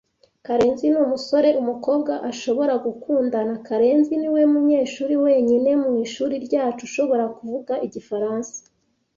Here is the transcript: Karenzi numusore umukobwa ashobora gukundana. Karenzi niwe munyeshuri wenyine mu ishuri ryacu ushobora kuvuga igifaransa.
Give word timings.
Karenzi 0.45 0.85
numusore 0.93 1.49
umukobwa 1.61 2.13
ashobora 2.31 2.73
gukundana. 2.85 3.53
Karenzi 3.67 4.13
niwe 4.21 4.41
munyeshuri 4.53 5.15
wenyine 5.25 5.71
mu 5.83 5.91
ishuri 6.05 6.35
ryacu 6.45 6.81
ushobora 6.89 7.25
kuvuga 7.37 7.73
igifaransa. 7.87 8.55